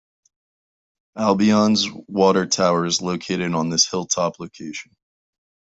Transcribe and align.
Albion's 1.15 1.85
water 2.07 2.47
tower 2.47 2.85
is 2.87 3.03
located 3.03 3.53
on 3.53 3.69
this 3.69 3.87
hill-top 3.87 4.39
location. 4.39 4.95